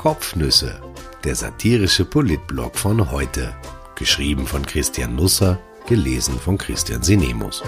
[0.00, 0.80] Kopfnüsse,
[1.24, 3.54] der satirische Politblog von heute.
[3.96, 7.62] Geschrieben von Christian Nusser, gelesen von Christian Sinemus.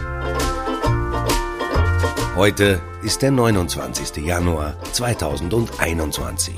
[2.34, 4.24] Heute ist der 29.
[4.24, 6.54] Januar 2021.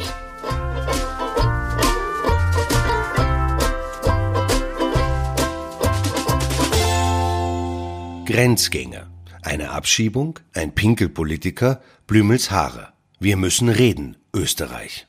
[8.27, 9.09] Grenzgänger.
[9.43, 12.93] Eine Abschiebung, ein Pinkelpolitiker, Blümels Haare.
[13.19, 15.09] Wir müssen reden, Österreich.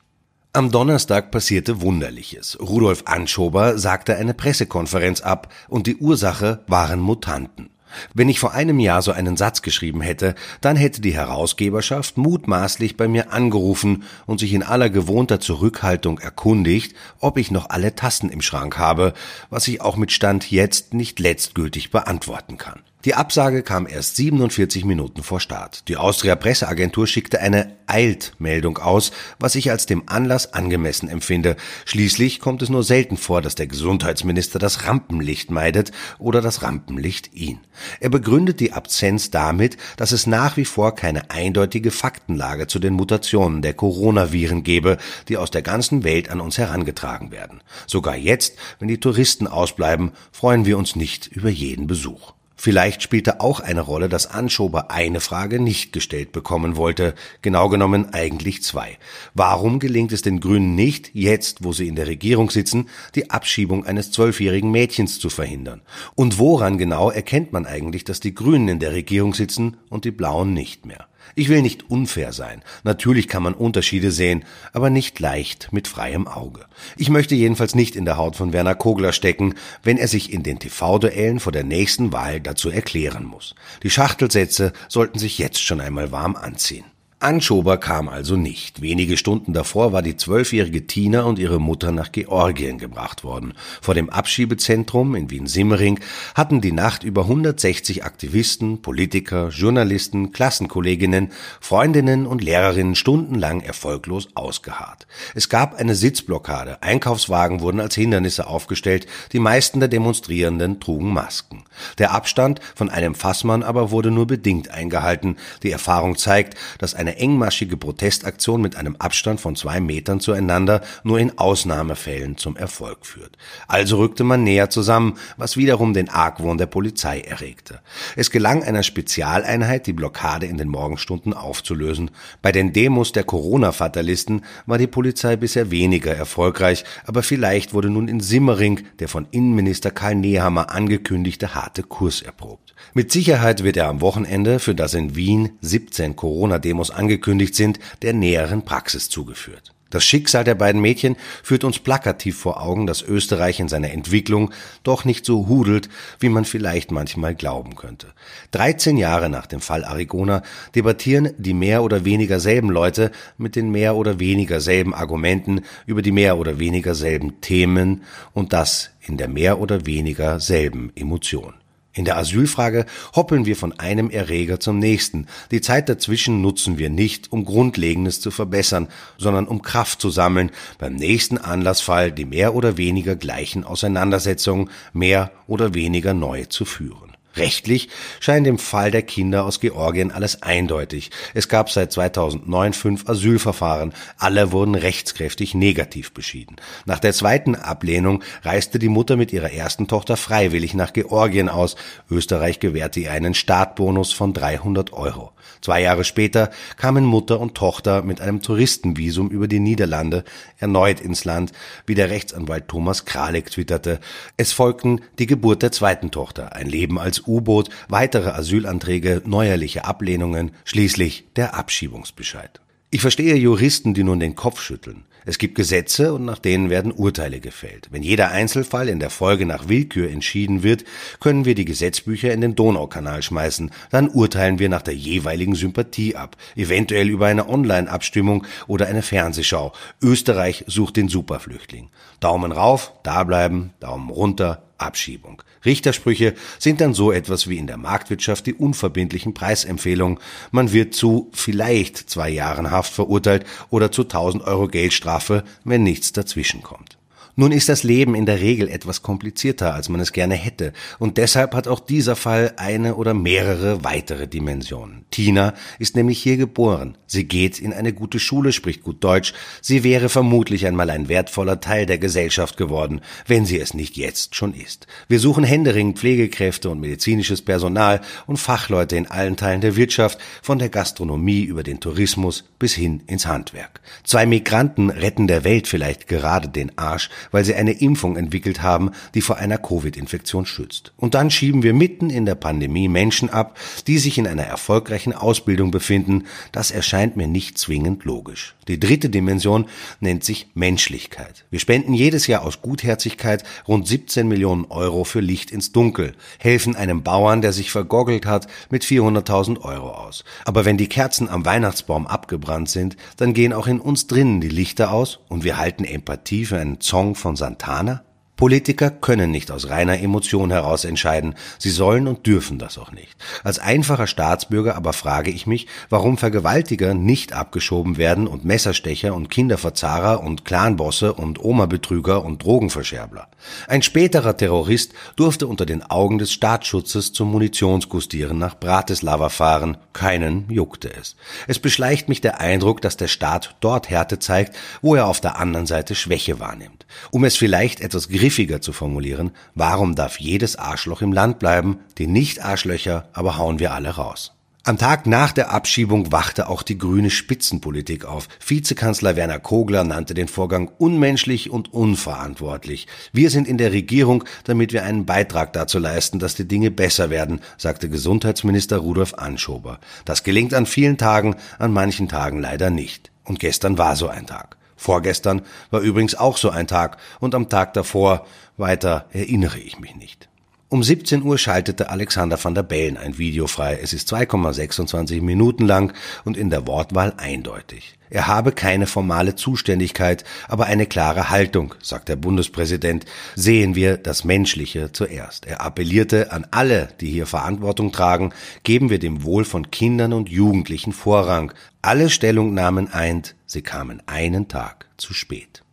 [0.55, 2.57] Am Donnerstag passierte Wunderliches.
[2.61, 7.71] Rudolf Anschober sagte eine Pressekonferenz ab und die Ursache waren Mutanten.
[8.13, 12.95] Wenn ich vor einem Jahr so einen Satz geschrieben hätte, dann hätte die Herausgeberschaft mutmaßlich
[12.95, 18.29] bei mir angerufen und sich in aller gewohnter Zurückhaltung erkundigt, ob ich noch alle Tassen
[18.29, 19.13] im Schrank habe,
[19.49, 22.79] was ich auch mit Stand jetzt nicht letztgültig beantworten kann.
[23.05, 25.87] Die Absage kam erst 47 Minuten vor Start.
[25.89, 31.55] Die Austria Presseagentur schickte eine Eiltmeldung aus, was ich als dem Anlass angemessen empfinde.
[31.85, 37.31] Schließlich kommt es nur selten vor, dass der Gesundheitsminister das Rampenlicht meidet oder das Rampenlicht
[37.35, 37.59] ihn.
[37.99, 42.93] Er begründet die Absenz damit, dass es nach wie vor keine eindeutige Faktenlage zu den
[42.93, 44.97] Mutationen der Coronaviren gebe,
[45.29, 47.61] die aus der ganzen Welt an uns herangetragen werden.
[47.85, 52.34] Sogar jetzt, wenn die Touristen ausbleiben, freuen wir uns nicht über jeden Besuch.
[52.55, 58.13] Vielleicht spielte auch eine Rolle, dass Anschober eine Frage nicht gestellt bekommen wollte, genau genommen
[58.13, 58.97] eigentlich zwei.
[59.33, 63.85] Warum gelingt es den Grünen nicht, jetzt, wo sie in der Regierung sitzen, die Abschiebung
[63.85, 65.81] eines zwölfjährigen Mädchens zu verhindern?
[66.15, 70.11] Und woran genau erkennt man eigentlich, dass die Grünen in der Regierung sitzen und die
[70.11, 71.07] Blauen nicht mehr?
[71.33, 72.61] Ich will nicht unfair sein.
[72.83, 76.65] Natürlich kann man Unterschiede sehen, aber nicht leicht mit freiem Auge.
[76.97, 80.43] Ich möchte jedenfalls nicht in der Haut von Werner Kogler stecken, wenn er sich in
[80.43, 83.55] den TV-Duellen vor der nächsten Wahl dazu erklären muss.
[83.83, 86.85] Die Schachtelsätze sollten sich jetzt schon einmal warm anziehen.
[87.25, 88.83] Anschober kam also nicht.
[88.83, 93.53] Wenige Stunden davor war die zwölfjährige Tina und ihre Mutter nach Georgien gebracht worden.
[93.81, 95.99] Vor dem Abschiebezentrum in Wien-Simmering
[96.35, 105.07] hatten die Nacht über 160 Aktivisten, Politiker, Journalisten, Klassenkolleginnen, Freundinnen und Lehrerinnen stundenlang erfolglos ausgeharrt.
[105.33, 111.63] Es gab eine Sitzblockade, Einkaufswagen wurden als Hindernisse aufgestellt, die meisten der Demonstrierenden trugen Masken.
[111.97, 115.37] Der Abstand von einem Fassmann aber wurde nur bedingt eingehalten.
[115.63, 121.19] Die Erfahrung zeigt, dass eine engmaschige Protestaktion mit einem Abstand von zwei Metern zueinander nur
[121.19, 123.37] in Ausnahmefällen zum Erfolg führt.
[123.67, 127.79] Also rückte man näher zusammen, was wiederum den Argwohn der Polizei erregte.
[128.15, 132.11] Es gelang einer Spezialeinheit, die Blockade in den Morgenstunden aufzulösen.
[132.41, 138.07] Bei den Demos der Corona-Fatalisten war die Polizei bisher weniger erfolgreich, aber vielleicht wurde nun
[138.07, 142.65] in Simmering der von Innenminister Karl Nehammer angekündigte harte Kurs erprobt.
[142.93, 148.13] Mit Sicherheit wird er am Wochenende, für das in Wien 17 Corona-Demos angekündigt sind, der
[148.13, 149.71] näheren Praxis zugeführt.
[149.91, 154.51] Das Schicksal der beiden Mädchen führt uns plakativ vor Augen, dass Österreich in seiner Entwicklung
[154.81, 155.87] doch nicht so hudelt,
[156.19, 158.07] wie man vielleicht manchmal glauben könnte.
[158.51, 160.41] 13 Jahre nach dem Fall Arigona
[160.73, 166.01] debattieren die mehr oder weniger selben Leute mit den mehr oder weniger selben Argumenten über
[166.01, 168.01] die mehr oder weniger selben Themen
[168.33, 171.53] und das in der mehr oder weniger selben Emotion.
[171.95, 172.85] In der Asylfrage
[173.15, 175.27] hoppeln wir von einem Erreger zum nächsten.
[175.51, 180.51] Die Zeit dazwischen nutzen wir nicht, um Grundlegendes zu verbessern, sondern um Kraft zu sammeln,
[180.77, 187.14] beim nächsten Anlassfall die mehr oder weniger gleichen Auseinandersetzungen mehr oder weniger neu zu führen.
[187.35, 191.11] Rechtlich scheint im Fall der Kinder aus Georgien alles eindeutig.
[191.33, 193.93] Es gab seit 2009 fünf Asylverfahren.
[194.17, 196.55] Alle wurden rechtskräftig negativ beschieden.
[196.85, 201.75] Nach der zweiten Ablehnung reiste die Mutter mit ihrer ersten Tochter freiwillig nach Georgien aus.
[202.09, 205.31] Österreich gewährte ihr einen Startbonus von 300 Euro.
[205.61, 210.23] Zwei Jahre später kamen Mutter und Tochter mit einem Touristenvisum über die Niederlande
[210.57, 211.51] erneut ins Land,
[211.85, 213.99] wie der Rechtsanwalt Thomas Kralik twitterte.
[214.37, 220.51] Es folgten die Geburt der zweiten Tochter, ein Leben als U-Boot, weitere Asylanträge, neuerliche Ablehnungen,
[220.63, 222.61] schließlich der Abschiebungsbescheid.
[222.91, 225.05] Ich verstehe Juristen, die nun den Kopf schütteln.
[225.27, 227.87] Es gibt Gesetze und nach denen werden Urteile gefällt.
[227.89, 230.85] Wenn jeder Einzelfall in der Folge nach Willkür entschieden wird,
[231.19, 233.71] können wir die Gesetzbücher in den Donaukanal schmeißen.
[233.89, 239.73] Dann urteilen wir nach der jeweiligen Sympathie ab, eventuell über eine Online-Abstimmung oder eine Fernsehschau.
[239.99, 241.89] Österreich sucht den Superflüchtling.
[242.19, 245.41] Daumen rauf, da bleiben, Daumen runter, Abschiebung.
[245.63, 250.19] Richtersprüche sind dann so etwas wie in der Marktwirtschaft die unverbindlichen Preisempfehlungen.
[250.51, 256.11] Man wird zu vielleicht zwei Jahren Haft verurteilt oder zu 1000 Euro Geldstrafe, wenn nichts
[256.11, 256.97] dazwischen kommt.
[257.37, 261.17] Nun ist das Leben in der Regel etwas komplizierter, als man es gerne hätte, und
[261.17, 265.05] deshalb hat auch dieser Fall eine oder mehrere weitere Dimensionen.
[265.11, 266.97] Tina ist nämlich hier geboren.
[267.07, 269.33] Sie geht in eine gute Schule, spricht gut Deutsch.
[269.61, 274.35] Sie wäre vermutlich einmal ein wertvoller Teil der Gesellschaft geworden, wenn sie es nicht jetzt
[274.35, 274.87] schon ist.
[275.07, 280.59] Wir suchen händeringend Pflegekräfte und medizinisches Personal und Fachleute in allen Teilen der Wirtschaft, von
[280.59, 283.81] der Gastronomie über den Tourismus bis hin ins Handwerk.
[284.03, 288.91] Zwei Migranten retten der Welt vielleicht gerade den Arsch, weil sie eine Impfung entwickelt haben,
[289.13, 290.93] die vor einer Covid-Infektion schützt.
[290.97, 293.57] Und dann schieben wir mitten in der Pandemie Menschen ab,
[293.87, 296.23] die sich in einer erfolgreichen Ausbildung befinden.
[296.51, 298.55] Das erscheint mir nicht zwingend logisch.
[298.67, 299.65] Die dritte Dimension
[299.99, 301.45] nennt sich Menschlichkeit.
[301.51, 306.75] Wir spenden jedes Jahr aus Gutherzigkeit rund 17 Millionen Euro für Licht ins Dunkel, helfen
[306.75, 310.23] einem Bauern, der sich vergoggelt hat, mit 400.000 Euro aus.
[310.45, 314.49] Aber wenn die Kerzen am Weihnachtsbaum abgebrannt sind, dann gehen auch in uns drinnen die
[314.49, 318.03] Lichter aus und wir halten Empathie für einen Song von Santana?
[318.35, 323.15] Politiker können nicht aus reiner Emotion heraus entscheiden, sie sollen und dürfen das auch nicht.
[323.43, 329.29] Als einfacher Staatsbürger aber frage ich mich, warum Vergewaltiger nicht abgeschoben werden und Messerstecher und
[329.29, 333.27] Kinderverzahrer und Clanbosse und Oma-Betrüger und Drogenverscherbler.
[333.67, 340.49] Ein späterer Terrorist durfte unter den Augen des Staatsschutzes zum Munitionsgustieren nach Bratislava fahren, keinen
[340.49, 341.15] juckte es.
[341.47, 345.39] Es beschleicht mich der Eindruck, dass der Staat dort Härte zeigt, wo er auf der
[345.39, 346.85] anderen Seite Schwäche wahrnimmt.
[347.11, 352.07] Um es vielleicht etwas griffiger zu formulieren, warum darf jedes Arschloch im Land bleiben, die
[352.07, 354.31] Nicht-Arschlöcher aber hauen wir alle raus.
[354.63, 358.27] Am Tag nach der Abschiebung wachte auch die grüne Spitzenpolitik auf.
[358.43, 362.87] Vizekanzler Werner Kogler nannte den Vorgang unmenschlich und unverantwortlich.
[363.13, 367.11] Wir sind in der Regierung, damit wir einen Beitrag dazu leisten, dass die Dinge besser
[367.11, 369.79] werden, sagte Gesundheitsminister Rudolf Anschober.
[370.03, 373.11] Das gelingt an vielen Tagen, an manchen Tagen leider nicht.
[373.23, 374.57] Und gestern war so ein Tag.
[374.75, 375.41] Vorgestern
[375.71, 378.25] war übrigens auch so ein Tag und am Tag davor
[378.57, 380.29] weiter erinnere ich mich nicht.
[380.67, 383.77] Um 17 Uhr schaltete Alexander van der Bellen ein Video frei.
[383.81, 387.99] Es ist 2,26 Minuten lang und in der Wortwahl eindeutig.
[388.09, 393.05] Er habe keine formale Zuständigkeit, aber eine klare Haltung, sagt der Bundespräsident.
[393.35, 395.45] Sehen wir das Menschliche zuerst.
[395.45, 398.33] Er appellierte an alle, die hier Verantwortung tragen,
[398.63, 401.53] geben wir dem Wohl von Kindern und Jugendlichen Vorrang.
[401.83, 405.64] Alle Stellungnahmen eint, sie kamen einen Tag zu spät.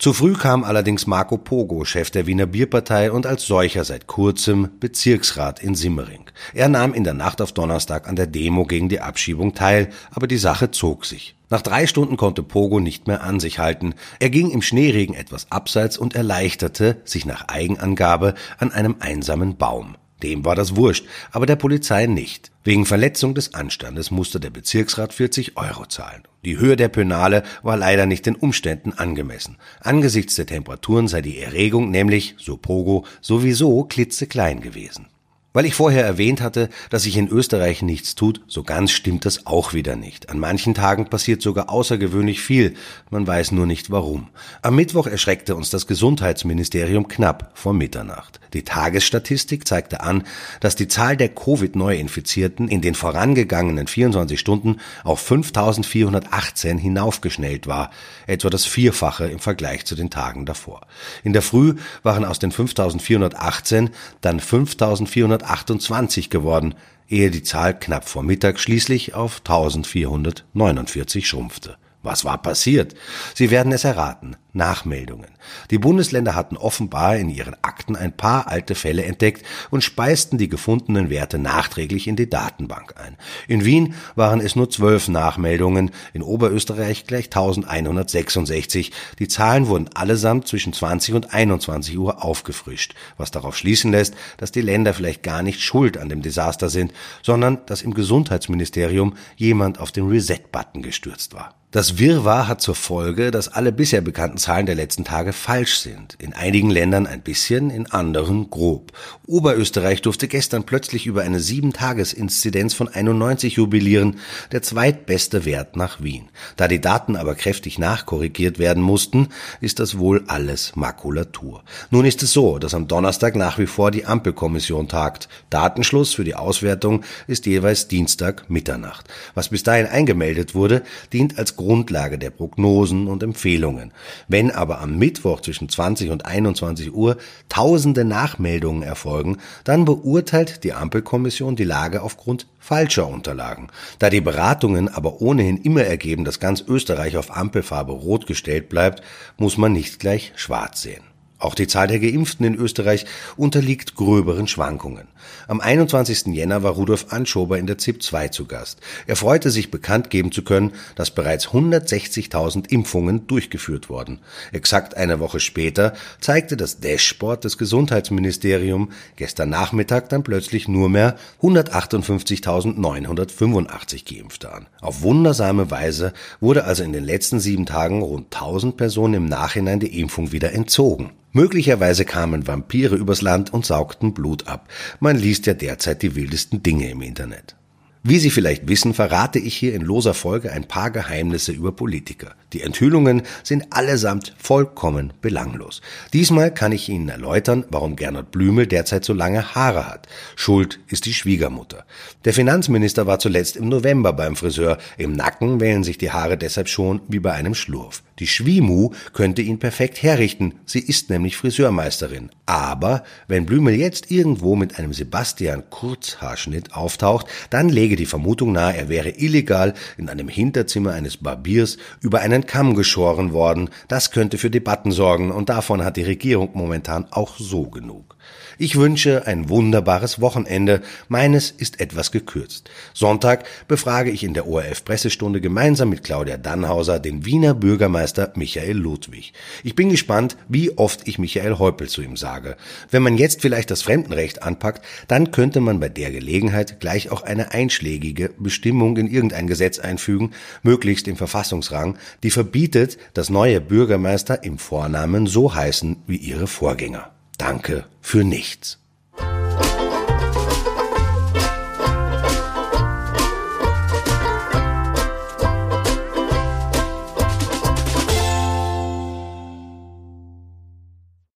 [0.00, 4.70] Zu früh kam allerdings Marco Pogo, Chef der Wiener Bierpartei und als solcher seit kurzem
[4.80, 6.24] Bezirksrat in Simmering.
[6.54, 10.26] Er nahm in der Nacht auf Donnerstag an der Demo gegen die Abschiebung teil, aber
[10.26, 11.36] die Sache zog sich.
[11.50, 13.92] Nach drei Stunden konnte Pogo nicht mehr an sich halten.
[14.20, 19.96] Er ging im Schneeregen etwas abseits und erleichterte, sich nach Eigenangabe, an einem einsamen Baum.
[20.22, 22.50] Dem war das wurscht, aber der Polizei nicht.
[22.62, 26.22] Wegen Verletzung des Anstandes musste der Bezirksrat 40 Euro zahlen.
[26.44, 29.56] Die Höhe der Pönale war leider nicht den Umständen angemessen.
[29.80, 35.06] Angesichts der Temperaturen sei die Erregung nämlich, so Pogo, sowieso klitzeklein gewesen.
[35.52, 39.46] Weil ich vorher erwähnt hatte, dass sich in Österreich nichts tut, so ganz stimmt das
[39.46, 40.30] auch wieder nicht.
[40.30, 42.74] An manchen Tagen passiert sogar außergewöhnlich viel,
[43.10, 44.28] man weiß nur nicht warum.
[44.62, 48.39] Am Mittwoch erschreckte uns das Gesundheitsministerium knapp vor Mitternacht.
[48.52, 50.24] Die Tagesstatistik zeigte an,
[50.60, 57.90] dass die Zahl der Covid-Neuinfizierten in den vorangegangenen 24 Stunden auf 5418 hinaufgeschnellt war,
[58.26, 60.82] etwa das Vierfache im Vergleich zu den Tagen davor.
[61.22, 66.74] In der Früh waren aus den 5418 dann 5400 428 geworden,
[67.08, 71.76] ehe die Zahl knapp vor Mittag schließlich auf 1449 schrumpfte.
[72.02, 72.94] Was war passiert?
[73.34, 74.36] Sie werden es erraten.
[74.52, 75.28] Nachmeldungen.
[75.70, 80.48] Die Bundesländer hatten offenbar in ihren Akten ein paar alte Fälle entdeckt und speisten die
[80.48, 83.16] gefundenen Werte nachträglich in die Datenbank ein.
[83.48, 88.92] In Wien waren es nur zwölf Nachmeldungen, in Oberösterreich gleich 1166.
[89.18, 94.52] Die Zahlen wurden allesamt zwischen 20 und 21 Uhr aufgefrischt, was darauf schließen lässt, dass
[94.52, 96.92] die Länder vielleicht gar nicht schuld an dem Desaster sind,
[97.22, 101.54] sondern dass im Gesundheitsministerium jemand auf den Reset-Button gestürzt war.
[101.70, 106.16] Das Wirrwarr hat zur Folge, dass alle bisher bekannten Zahlen der letzten Tage falsch sind.
[106.18, 108.92] In einigen Ländern ein bisschen, in anderen grob.
[109.26, 114.16] Oberösterreich durfte gestern plötzlich über eine 7-Tages-Inzidenz von 91 jubilieren,
[114.50, 116.30] der zweitbeste Wert nach Wien.
[116.56, 119.28] Da die Daten aber kräftig nachkorrigiert werden mussten,
[119.60, 121.62] ist das wohl alles Makulatur.
[121.90, 125.28] Nun ist es so, dass am Donnerstag nach wie vor die Ampelkommission tagt.
[125.50, 129.06] Datenschluss für die Auswertung ist jeweils Dienstag Mitternacht.
[129.34, 130.82] Was bis dahin eingemeldet wurde,
[131.12, 133.92] dient als Grundlage der Prognosen und Empfehlungen.
[134.30, 137.16] Wenn aber am Mittwoch zwischen 20 und 21 Uhr
[137.48, 143.66] tausende Nachmeldungen erfolgen, dann beurteilt die Ampelkommission die Lage aufgrund falscher Unterlagen.
[143.98, 149.02] Da die Beratungen aber ohnehin immer ergeben, dass ganz Österreich auf Ampelfarbe rot gestellt bleibt,
[149.36, 151.09] muss man nicht gleich schwarz sehen.
[151.40, 153.06] Auch die Zahl der Geimpften in Österreich
[153.36, 155.08] unterliegt gröberen Schwankungen.
[155.48, 156.26] Am 21.
[156.26, 158.78] Jänner war Rudolf Anschober in der ZIP 2 zu Gast.
[159.06, 164.18] Er freute sich bekannt geben zu können, dass bereits 160.000 Impfungen durchgeführt wurden.
[164.52, 171.16] Exakt eine Woche später zeigte das Dashboard des Gesundheitsministeriums gestern Nachmittag dann plötzlich nur mehr
[171.40, 174.66] 158.985 Geimpfte an.
[174.82, 179.80] Auf wundersame Weise wurde also in den letzten sieben Tagen rund 1000 Personen im Nachhinein
[179.80, 181.12] die Impfung wieder entzogen.
[181.32, 184.68] Möglicherweise kamen Vampire übers Land und saugten Blut ab.
[184.98, 187.56] Man liest ja derzeit die wildesten Dinge im Internet.
[188.02, 192.34] Wie Sie vielleicht wissen, verrate ich hier in loser Folge ein paar Geheimnisse über Politiker.
[192.54, 195.82] Die Enthüllungen sind allesamt vollkommen belanglos.
[196.14, 200.08] Diesmal kann ich Ihnen erläutern, warum Gernot Blümel derzeit so lange Haare hat.
[200.34, 201.84] Schuld ist die Schwiegermutter.
[202.24, 204.78] Der Finanzminister war zuletzt im November beim Friseur.
[204.96, 208.02] Im Nacken wählen sich die Haare deshalb schon wie bei einem Schlurf.
[208.18, 210.54] Die Schwimu könnte ihn perfekt herrichten.
[210.64, 212.30] Sie ist nämlich Friseurmeisterin.
[212.44, 218.76] Aber wenn Blümel jetzt irgendwo mit einem Sebastian Kurzhaarschnitt auftaucht, dann lege die Vermutung nahe,
[218.76, 223.68] er wäre illegal in einem Hinterzimmer eines Barbiers über einen Kamm geschoren worden.
[223.88, 228.14] Das könnte für Debatten sorgen und davon hat die Regierung momentan auch so genug.
[228.58, 230.82] Ich wünsche ein wunderbares Wochenende.
[231.08, 232.68] Meines ist etwas gekürzt.
[232.92, 238.76] Sonntag befrage ich in der ORF Pressestunde gemeinsam mit Claudia Dannhauser den Wiener Bürgermeister Michael
[238.76, 239.32] Ludwig.
[239.64, 242.56] Ich bin gespannt, wie oft ich Michael Häupl zu ihm sage.
[242.90, 247.22] Wenn man jetzt vielleicht das Fremdenrecht anpackt, dann könnte man bei der Gelegenheit gleich auch
[247.22, 250.32] eine einschlägige Bestimmung in irgendein Gesetz einfügen,
[250.62, 257.10] möglichst im Verfassungsrang, die verbietet, dass neue Bürgermeister im Vornamen so heißen wie ihre Vorgänger.
[257.38, 258.79] Danke für nichts.